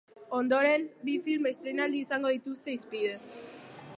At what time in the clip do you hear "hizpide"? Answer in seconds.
2.77-3.15